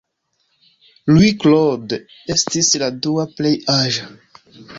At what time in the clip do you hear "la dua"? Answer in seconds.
2.85-3.27